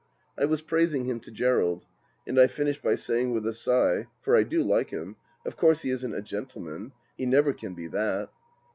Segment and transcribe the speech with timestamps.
[0.35, 1.85] I was praising him to Gerald,
[2.25, 5.83] and I finished by saying with a sigh, for I do like him:" Of course
[5.83, 8.29] he isn't a gentleman; he never can be that."